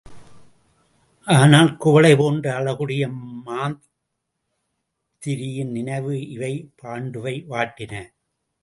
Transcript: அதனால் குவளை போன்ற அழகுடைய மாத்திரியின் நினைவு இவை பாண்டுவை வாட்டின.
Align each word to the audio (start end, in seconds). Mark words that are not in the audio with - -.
அதனால் 1.27 1.69
குவளை 1.77 2.11
போன்ற 2.15 2.45
அழகுடைய 2.55 3.03
மாத்திரியின் 3.47 3.83
நினைவு 5.71 6.15
இவை 6.29 6.53
பாண்டுவை 6.83 7.35
வாட்டின. 7.47 7.93